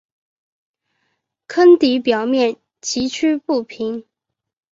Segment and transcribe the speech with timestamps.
[1.45, 4.03] 坑底表面崎岖不平。